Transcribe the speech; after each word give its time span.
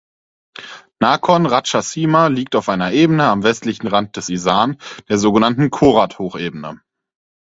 Nakhon 0.99 1.45
Ratchasima 1.45 2.25
liegt 2.29 2.55
auf 2.55 2.69
einer 2.69 2.91
Ebene 2.91 3.25
am 3.25 3.43
westlichen 3.43 3.85
Rand 3.85 4.17
des 4.17 4.29
Isan, 4.29 4.77
der 5.09 5.19
sogenannten 5.19 5.69
Khorat-Hochebene. 5.69 6.81